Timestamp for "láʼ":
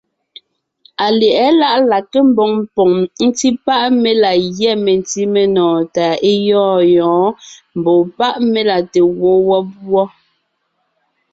1.61-1.77